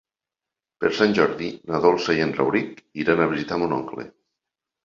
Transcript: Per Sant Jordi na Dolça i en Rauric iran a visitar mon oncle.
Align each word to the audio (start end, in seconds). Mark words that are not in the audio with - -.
Per 0.83 0.89
Sant 0.99 1.13
Jordi 1.19 1.51
na 1.73 1.81
Dolça 1.83 2.17
i 2.21 2.25
en 2.29 2.33
Rauric 2.39 2.81
iran 3.05 3.25
a 3.27 3.29
visitar 3.37 3.61
mon 3.67 3.77
oncle. 3.81 4.09